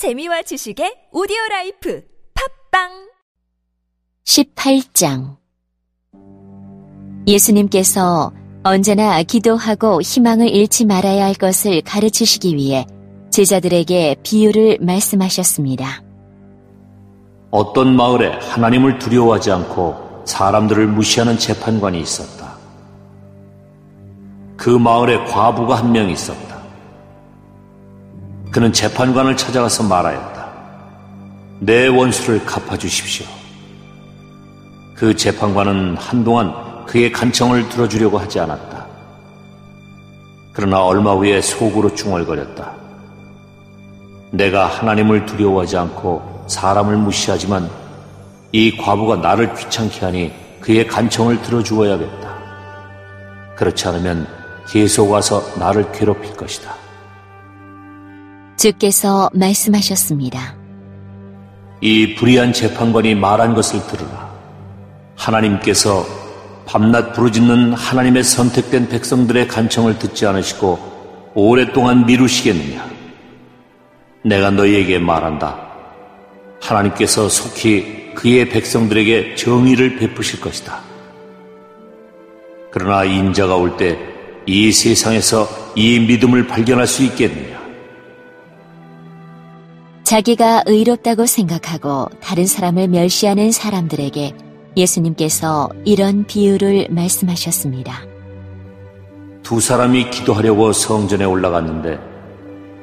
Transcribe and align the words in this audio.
재미와 0.00 0.40
지식의 0.40 1.12
오디오 1.12 1.36
라이프 1.50 2.02
팝빵 2.70 3.10
18장 4.24 5.36
예수님께서 7.28 8.32
언제나 8.62 9.22
기도하고 9.22 10.00
희망을 10.00 10.48
잃지 10.48 10.86
말아야 10.86 11.26
할 11.26 11.34
것을 11.34 11.82
가르치시기 11.82 12.56
위해 12.56 12.86
제자들에게 13.28 14.16
비유를 14.22 14.78
말씀하셨습니다. 14.80 16.02
어떤 17.50 17.94
마을에 17.94 18.28
하나님을 18.40 18.98
두려워하지 18.98 19.52
않고 19.52 20.22
사람들을 20.24 20.86
무시하는 20.86 21.36
재판관이 21.36 22.00
있었다. 22.00 22.56
그 24.56 24.70
마을에 24.70 25.22
과부가 25.24 25.74
한 25.74 25.92
명 25.92 26.08
있었다. 26.08 26.59
그는 28.50 28.72
재판관을 28.72 29.36
찾아가서 29.36 29.84
말하였다. 29.84 30.48
내 31.60 31.86
원수를 31.86 32.44
갚아주십시오. 32.44 33.26
그 34.94 35.14
재판관은 35.14 35.96
한동안 35.96 36.84
그의 36.86 37.12
간청을 37.12 37.68
들어주려고 37.68 38.18
하지 38.18 38.40
않았다. 38.40 38.86
그러나 40.52 40.84
얼마 40.84 41.12
후에 41.12 41.40
속으로 41.40 41.94
중얼거렸다. 41.94 42.72
내가 44.32 44.66
하나님을 44.66 45.26
두려워하지 45.26 45.76
않고 45.76 46.46
사람을 46.48 46.96
무시하지만 46.96 47.70
이 48.52 48.76
과부가 48.76 49.16
나를 49.16 49.54
귀찮게 49.54 50.00
하니 50.00 50.32
그의 50.60 50.86
간청을 50.88 51.40
들어주어야겠다. 51.42 52.30
그렇지 53.56 53.88
않으면 53.88 54.26
계속 54.68 55.10
와서 55.10 55.42
나를 55.56 55.92
괴롭힐 55.92 56.34
것이다. 56.36 56.89
주께서 58.64 59.30
말씀하셨습니다. 59.32 60.54
이 61.80 62.14
불의한 62.14 62.52
재판관이 62.52 63.14
말한 63.14 63.54
것을 63.54 63.80
들으라. 63.86 64.30
하나님께서 65.16 66.04
밤낮 66.66 67.14
부르짖는 67.14 67.72
하나님의 67.72 68.22
선택된 68.22 68.90
백성들의 68.90 69.48
간청을 69.48 69.98
듣지 69.98 70.26
않으시고 70.26 71.32
오랫동안 71.34 72.04
미루시겠느냐? 72.04 72.86
내가 74.26 74.50
너희에게 74.50 74.98
말한다. 74.98 75.58
하나님께서 76.60 77.30
속히 77.30 78.12
그의 78.14 78.50
백성들에게 78.50 79.36
정의를 79.36 79.96
베푸실 79.96 80.38
것이다. 80.42 80.80
그러나 82.70 83.04
인자가 83.04 83.56
올 83.56 83.78
때 83.78 84.10
이 84.46 84.72
세상에서 84.72 85.48
이 85.76 86.00
믿음을 86.00 86.46
발견할 86.46 86.86
수 86.86 87.04
있겠느냐? 87.04 87.59
자기가 90.10 90.64
의롭다고 90.66 91.24
생각하고 91.24 92.08
다른 92.20 92.44
사람을 92.44 92.88
멸시하는 92.88 93.52
사람들에게 93.52 94.34
예수님께서 94.76 95.68
이런 95.84 96.24
비유를 96.26 96.88
말씀하셨습니다. 96.90 98.02
두 99.44 99.60
사람이 99.60 100.10
기도하려고 100.10 100.72
성전에 100.72 101.24
올라갔는데 101.24 102.00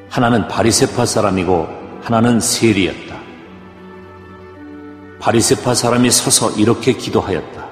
하나는 0.10 0.48
바리세파 0.48 1.06
사람이고 1.06 1.68
하나는 2.02 2.40
세리였다. 2.40 3.18
바리세파 5.20 5.76
사람이 5.76 6.10
서서 6.10 6.52
이렇게 6.52 6.94
기도하였다. 6.94 7.68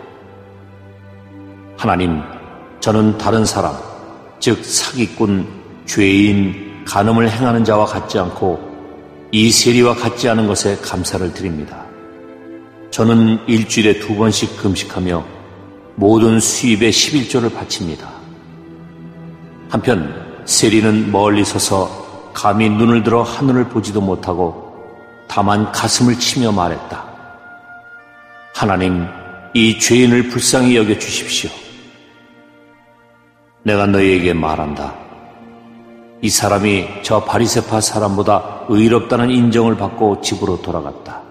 하나님, 1.77 2.21
저는 2.81 3.17
다른 3.17 3.45
사람, 3.45 3.73
즉 4.41 4.65
사기꾼, 4.65 5.47
죄인, 5.85 6.83
간음을 6.83 7.31
행하는 7.31 7.63
자와 7.63 7.85
같지 7.85 8.19
않고 8.19 8.74
이 9.35 9.51
세리와 9.51 9.95
같지 9.95 10.29
않은 10.29 10.47
것에 10.47 10.77
감사를 10.77 11.33
드립니다. 11.33 11.85
저는 12.89 13.37
일주일에 13.47 13.99
두 13.99 14.15
번씩 14.15 14.55
금식하며 14.55 15.25
모든 15.95 16.39
수입의 16.39 16.89
11조를 16.89 17.53
바칩니다. 17.53 18.09
한편 19.69 20.41
세리는 20.45 21.11
멀리 21.11 21.43
서서 21.43 22.31
감히 22.33 22.69
눈을 22.69 23.03
들어 23.03 23.23
하늘을 23.23 23.67
보지도 23.67 23.99
못하고 23.99 24.73
다만 25.27 25.69
가슴을 25.73 26.17
치며 26.17 26.53
말했다. 26.53 27.03
하나님, 28.53 29.05
이 29.53 29.77
죄인을 29.77 30.29
불쌍히 30.29 30.77
여겨 30.77 30.97
주십시오. 30.97 31.49
내가 33.63 33.85
너희에게 33.85 34.31
말한다. 34.31 35.04
이 36.21 36.29
사람이 36.29 36.87
저 37.03 37.23
바리세파 37.23 37.81
사람보다 37.81 38.65
의롭다는 38.69 39.29
인정을 39.29 39.77
받고 39.77 40.21
집으로 40.21 40.61
돌아갔다. 40.61 41.21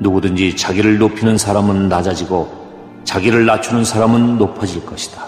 누구든지 0.00 0.56
자기를 0.56 0.98
높이는 0.98 1.38
사람은 1.38 1.88
낮아지고 1.88 2.60
자기를 3.04 3.46
낮추는 3.46 3.84
사람은 3.84 4.38
높아질 4.38 4.84
것이다. 4.84 5.24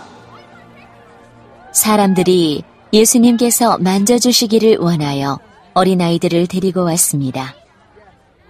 사람들이 1.72 2.62
예수님께서 2.92 3.78
만져주시기를 3.78 4.78
원하여 4.78 5.38
어린아이들을 5.74 6.46
데리고 6.48 6.84
왔습니다. 6.84 7.54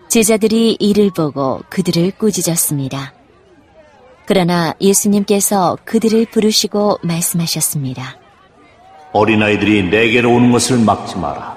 제자들이 0.09 0.77
이를 0.81 1.11
보고 1.11 1.61
그들을 1.69 2.13
꾸짖었습니다. 2.19 3.15
그러나 4.27 4.75
예수님께서 4.81 5.79
그들을 5.85 6.27
부르시고 6.27 6.99
말씀하셨습니다. 7.03 8.22
어린아이들이 9.13 9.91
내게로 9.91 10.33
오는 10.33 10.51
것을 10.51 10.79
막지 10.79 11.17
마라. 11.19 11.57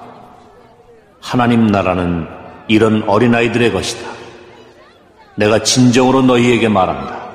하나님 1.21 1.67
나라는 1.67 2.27
이런 2.67 3.03
어린아이들의 3.07 3.71
것이다. 3.71 4.11
내가 5.35 5.63
진정으로 5.63 6.21
너희에게 6.21 6.67
말한다. 6.69 7.25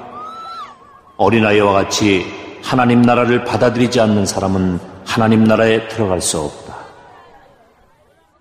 어린아이와 1.17 1.73
같이 1.73 2.25
하나님 2.63 3.03
나라를 3.03 3.45
받아들이지 3.45 4.01
않는 4.01 4.27
사람은 4.27 4.79
하나님 5.05 5.45
나라에 5.45 5.89
들어갈 5.89 6.21
수 6.21 6.41
없다. 6.41 6.77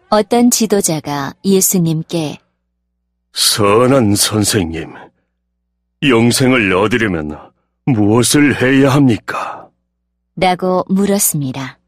어떤 0.09 0.49
지도자가 0.49 1.33
예수님께 1.45 2.37
선한 3.33 4.15
선생님, 4.15 4.93
영생을 6.07 6.73
얻으려면 6.75 7.37
무엇을 7.85 8.61
해야 8.61 8.91
합니까? 8.91 9.58
라고 10.39 10.85
물었습니다. 10.87 11.79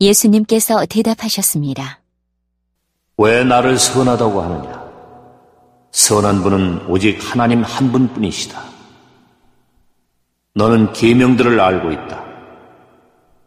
예수님께서 0.00 0.86
대답하셨습니다. 0.86 2.00
왜 3.18 3.42
나를 3.42 3.78
선하다고 3.78 4.42
하느냐? 4.42 4.86
선한 5.90 6.44
분은 6.44 6.86
오직 6.86 7.18
하나님 7.20 7.64
한 7.64 7.90
분뿐이시다. 7.90 8.62
너는 10.54 10.92
계명들을 10.92 11.58
알고 11.58 11.90
있다. 11.90 12.24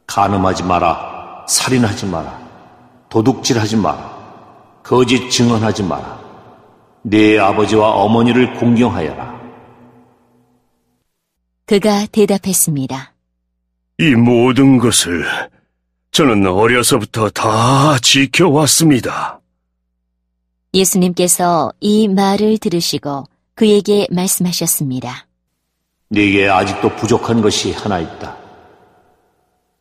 간음하지 0.07 0.63
마라, 0.63 1.45
살인하지 1.47 2.07
마라, 2.07 2.37
도둑질하지 3.09 3.77
마라, 3.77 4.81
거짓 4.83 5.29
증언하지 5.29 5.83
마라, 5.83 6.19
네 7.03 7.39
아버지와 7.39 7.91
어머니를 7.91 8.55
공경하여라. 8.55 9.39
그가 11.65 12.07
대답했습니다. 12.07 13.13
이 14.01 14.15
모든 14.15 14.77
것을 14.77 15.25
저는 16.11 16.47
어려서부터 16.47 17.29
다 17.31 17.97
지켜왔습니다. 18.01 19.41
예수님께서 20.73 21.73
이 21.81 22.07
말을 22.07 22.59
들으시고 22.59 23.25
그에게 23.55 24.07
말씀하셨습니다. 24.09 25.27
네게 26.07 26.47
아직도 26.47 26.95
부족한 26.95 27.41
것이 27.41 27.73
하나 27.73 27.99
있다. 27.99 28.37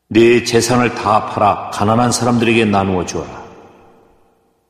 네 0.08 0.42
재산을 0.42 0.96
다 0.96 1.26
팔아 1.26 1.70
가난한 1.70 2.10
사람들에게 2.10 2.64
나누어 2.64 3.06
주어라. 3.06 3.46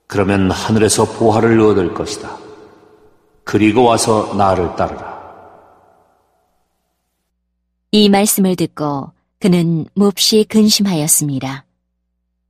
그러면 0.06 0.50
하늘에서 0.50 1.06
보화를 1.06 1.58
얻을 1.58 1.94
것이다. 1.94 2.36
그리고 3.44 3.84
와서 3.84 4.34
나를 4.36 4.76
따르라. 4.76 5.16
이 7.92 8.10
말씀을 8.10 8.54
듣고 8.54 9.16
그는 9.38 9.86
몹시 9.94 10.44
근심하였습니다. 10.48 11.64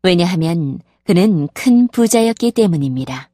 왜냐하면 0.03 0.81
그는 1.05 1.49
큰 1.53 1.89
부자였기 1.89 2.53
때문입니다. 2.53 3.31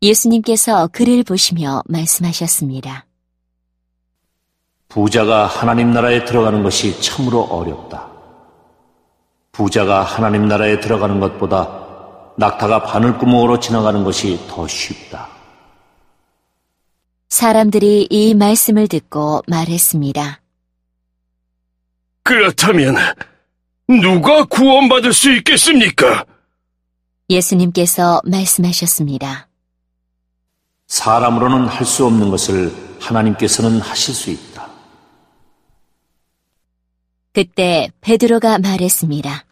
예수님께서 0.00 0.88
그를 0.88 1.24
보시며 1.24 1.82
말씀하셨습니다. 1.86 3.06
부자가 4.88 5.46
하나님 5.46 5.90
나라에 5.92 6.24
들어가는 6.24 6.62
것이 6.62 7.00
참으로 7.02 7.42
어렵다. 7.42 8.08
부자가 9.52 10.02
하나님 10.02 10.46
나라에 10.46 10.80
들어가는 10.80 11.20
것보다 11.20 11.86
낙타가 12.38 12.84
바늘구멍으로 12.84 13.58
지나가는 13.58 14.04
것이 14.04 14.38
더 14.48 14.66
쉽다. 14.66 15.28
사람들이 17.28 18.06
이 18.08 18.34
말씀을 18.34 18.88
듣고 18.88 19.42
말했습니다. 19.48 20.40
그렇다면 22.28 22.94
누가 23.88 24.44
구원받을 24.44 25.14
수 25.14 25.32
있겠습니까? 25.36 26.26
예수님께서 27.30 28.20
말씀하셨습니다. 28.26 29.48
사람으로는 30.88 31.66
할 31.68 31.86
수 31.86 32.04
없는 32.04 32.28
것을 32.30 32.70
하나님께서는 33.00 33.80
하실 33.80 34.14
수 34.14 34.28
있다. 34.30 34.68
그때 37.32 37.90
베드로가 38.02 38.58
말했습니다. 38.58 39.46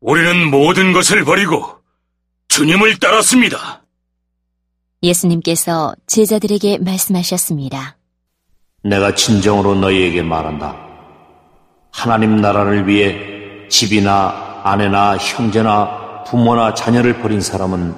우리는 0.00 0.50
모든 0.50 0.92
것을 0.92 1.24
버리고 1.24 1.64
주님을 2.48 2.98
따랐습니다. 2.98 3.84
예수님께서 5.00 5.94
제자들에게 6.08 6.78
말씀하셨습니다. 6.78 7.96
내가 8.82 9.14
진정으로 9.14 9.76
너희에게 9.76 10.22
말한다. 10.22 10.83
하나님 11.94 12.36
나라를 12.36 12.88
위해 12.88 13.68
집이나 13.68 14.60
아내나 14.64 15.16
형제나 15.16 16.24
부모나 16.26 16.74
자녀를 16.74 17.20
버린 17.20 17.40
사람은 17.40 17.94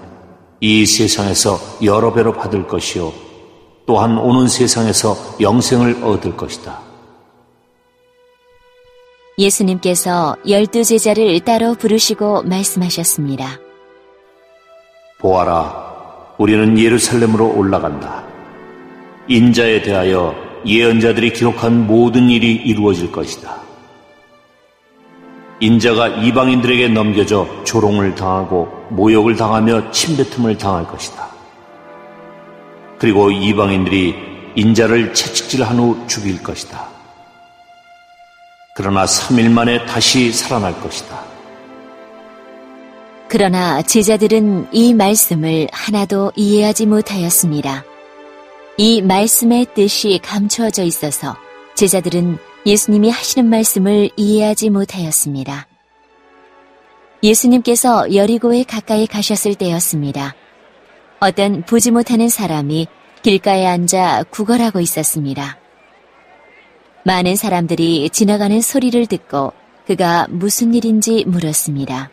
이 0.60 0.84
세상에서 0.84 1.58
여러 1.82 2.12
배로 2.12 2.32
받을 2.32 2.66
것이요. 2.68 3.12
또한 3.86 4.18
오는 4.18 4.48
세상에서 4.48 5.16
영생을 5.40 6.04
얻을 6.04 6.36
것이다. 6.36 6.78
예수님께서 9.38 10.36
열두 10.46 10.84
제자를 10.84 11.40
따로 11.40 11.74
부르시고 11.74 12.42
말씀하셨습니다. 12.42 13.58
보아라, 15.18 16.34
우리는 16.38 16.78
예루살렘으로 16.78 17.56
올라간다. 17.56 18.24
인자에 19.28 19.82
대하여 19.82 20.34
예언자들이 20.66 21.32
기록한 21.32 21.86
모든 21.86 22.28
일이 22.28 22.52
이루어질 22.54 23.10
것이다. 23.10 23.65
인자가 25.60 26.08
이방인들에게 26.08 26.88
넘겨져 26.88 27.48
조롱을 27.64 28.14
당하고 28.14 28.68
모욕을 28.90 29.36
당하며 29.36 29.90
침뱉음을 29.90 30.58
당할 30.58 30.86
것이다. 30.86 31.28
그리고 32.98 33.30
이방인들이 33.30 34.14
인자를 34.54 35.14
채찍질한 35.14 35.78
후 35.78 35.96
죽일 36.06 36.42
것이다. 36.42 36.88
그러나 38.74 39.06
3일 39.06 39.50
만에 39.50 39.84
다시 39.86 40.30
살아날 40.32 40.78
것이다. 40.80 41.24
그러나 43.28 43.82
제자들은 43.82 44.68
이 44.72 44.94
말씀을 44.94 45.68
하나도 45.72 46.32
이해하지 46.36 46.86
못하였습니다. 46.86 47.84
이 48.76 49.00
말씀의 49.00 49.66
뜻이 49.74 50.20
감추어져 50.22 50.84
있어서 50.84 51.34
제자들은 51.74 52.38
예수님이 52.66 53.10
하시는 53.10 53.48
말씀을 53.48 54.10
이해하지 54.16 54.70
못하였습니다. 54.70 55.68
예수님께서 57.22 58.12
여리고에 58.12 58.64
가까이 58.64 59.06
가셨을 59.06 59.54
때였습니다. 59.54 60.34
어떤 61.20 61.62
보지 61.62 61.92
못하는 61.92 62.28
사람이 62.28 62.88
길가에 63.22 63.64
앉아 63.66 64.24
구걸하고 64.30 64.80
있었습니다. 64.80 65.58
많은 67.04 67.36
사람들이 67.36 68.10
지나가는 68.10 68.60
소리를 68.60 69.06
듣고 69.06 69.52
그가 69.86 70.26
무슨 70.28 70.74
일인지 70.74 71.24
물었습니다. 71.24 72.10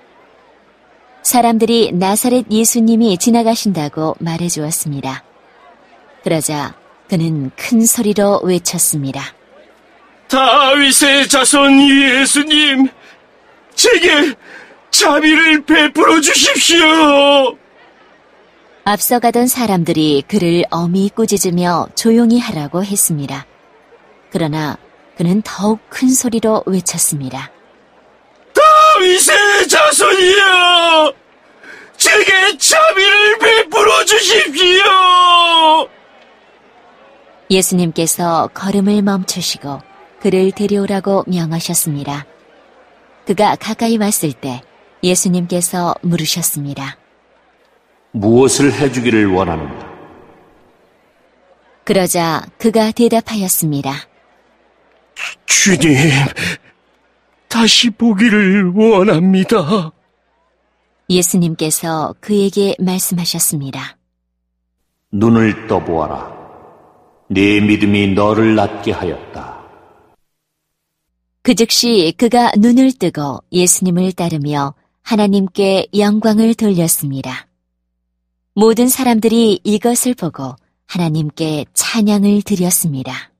사람들이 1.23 1.93
나사렛 1.93 2.51
예수님이 2.51 3.17
지나가신다고 3.17 4.17
말해 4.19 4.49
주었습니다. 4.49 5.23
그러자 6.23 6.75
그는 7.09 7.49
큰 7.55 7.85
소리로 7.85 8.41
외쳤습니다. 8.43 9.33
다윗의 10.33 11.27
자손 11.27 11.79
예수님, 11.91 12.89
제게 13.75 14.33
자비를 14.89 15.63
베풀어 15.63 16.19
주십시오. 16.21 17.55
앞서가던 18.83 19.45
사람들이 19.45 20.23
그를 20.27 20.63
어미 20.71 21.11
꾸짖으며 21.13 21.89
조용히 21.93 22.39
하라고 22.39 22.83
했습니다. 22.83 23.45
그러나 24.31 24.75
그는 25.17 25.43
더욱 25.43 25.79
큰 25.89 26.09
소리로 26.09 26.63
외쳤습니다. 26.65 27.51
다윗의 28.55 29.67
자손이여, 29.67 31.13
제게 31.95 32.57
자비를 32.57 33.37
베풀어 33.37 34.03
주십시오. 34.05 34.83
예수님께서 37.51 38.49
걸음을 38.55 39.03
멈추시고 39.03 39.92
그를 40.23 40.53
데려오라고 40.53 41.25
명하셨습니다. 41.27 42.25
그가 43.25 43.57
가까이 43.57 43.97
왔을 43.97 44.31
때 44.31 44.61
예수님께서 45.03 45.95
물으셨습니다. 46.01 46.95
무엇을 48.11 48.71
해주기를 48.71 49.27
원하는가? 49.27 49.91
그러자 51.83 52.41
그가 52.57 52.91
대답하였습니다. 52.91 53.91
주님, 55.45 55.97
다시 57.49 57.89
보기를 57.89 58.71
원합니다. 58.73 59.91
예수님께서 61.09 62.15
그에게 62.21 62.77
말씀하셨습니다. 62.79 63.97
눈을 65.11 65.67
떠보아라. 65.67 66.31
네 67.27 67.59
믿음이 67.59 68.13
너를 68.13 68.55
낫게 68.55 68.93
하였다. 68.93 69.52
그 71.43 71.55
즉시 71.55 72.13
그가 72.17 72.53
눈을 72.57 72.93
뜨고 72.93 73.43
예수님을 73.51 74.13
따르며 74.13 74.75
하나님께 75.01 75.87
영광을 75.93 76.55
돌렸습니다. 76.55 77.47
모든 78.55 78.87
사람들이 78.87 79.59
이것을 79.65 80.13
보고 80.13 80.55
하나님께 80.87 81.65
찬양을 81.73 82.43
드렸습니다. 82.43 83.32